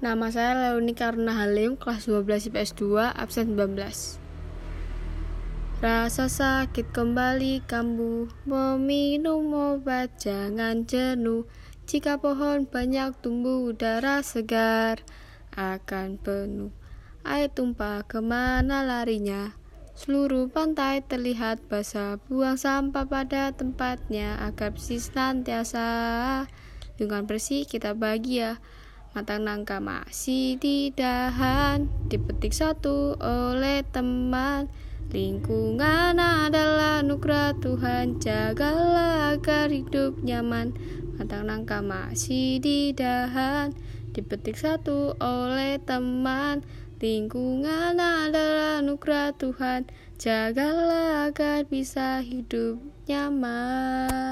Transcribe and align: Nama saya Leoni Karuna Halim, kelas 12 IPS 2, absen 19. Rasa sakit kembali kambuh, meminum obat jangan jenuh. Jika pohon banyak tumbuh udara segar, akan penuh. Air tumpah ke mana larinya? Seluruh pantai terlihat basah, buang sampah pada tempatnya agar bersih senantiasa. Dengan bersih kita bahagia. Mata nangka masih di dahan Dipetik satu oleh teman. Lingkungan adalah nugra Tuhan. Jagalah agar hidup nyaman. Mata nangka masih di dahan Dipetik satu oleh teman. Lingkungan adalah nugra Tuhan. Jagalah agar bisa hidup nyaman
Nama 0.00 0.32
saya 0.32 0.56
Leoni 0.56 0.96
Karuna 0.96 1.36
Halim, 1.44 1.76
kelas 1.76 2.08
12 2.08 2.48
IPS 2.48 2.72
2, 2.72 3.20
absen 3.20 3.52
19. 3.52 4.16
Rasa 5.84 6.24
sakit 6.24 6.88
kembali 6.88 7.60
kambuh, 7.68 8.32
meminum 8.48 9.52
obat 9.52 10.16
jangan 10.16 10.88
jenuh. 10.88 11.44
Jika 11.84 12.16
pohon 12.16 12.64
banyak 12.64 13.12
tumbuh 13.20 13.68
udara 13.68 14.24
segar, 14.24 15.04
akan 15.52 16.16
penuh. 16.16 16.72
Air 17.20 17.52
tumpah 17.52 18.00
ke 18.08 18.24
mana 18.24 18.80
larinya? 18.80 19.52
Seluruh 19.92 20.48
pantai 20.48 21.04
terlihat 21.04 21.68
basah, 21.68 22.16
buang 22.24 22.56
sampah 22.56 23.04
pada 23.04 23.52
tempatnya 23.52 24.48
agar 24.48 24.72
bersih 24.72 24.96
senantiasa. 24.96 26.48
Dengan 26.96 27.28
bersih 27.28 27.68
kita 27.68 27.92
bahagia. 27.92 28.64
Mata 29.10 29.42
nangka 29.42 29.82
masih 29.82 30.54
di 30.54 30.94
dahan 30.94 31.90
Dipetik 32.06 32.54
satu 32.54 33.18
oleh 33.18 33.82
teman. 33.82 34.70
Lingkungan 35.10 36.14
adalah 36.14 37.02
nugra 37.02 37.50
Tuhan. 37.58 38.22
Jagalah 38.22 39.34
agar 39.34 39.66
hidup 39.74 40.22
nyaman. 40.22 40.78
Mata 41.18 41.42
nangka 41.42 41.82
masih 41.82 42.62
di 42.62 42.94
dahan 42.94 43.74
Dipetik 44.14 44.54
satu 44.54 45.18
oleh 45.18 45.82
teman. 45.82 46.62
Lingkungan 47.02 47.98
adalah 47.98 48.78
nugra 48.78 49.34
Tuhan. 49.34 49.90
Jagalah 50.22 51.34
agar 51.34 51.66
bisa 51.66 52.22
hidup 52.22 52.78
nyaman 53.10 54.29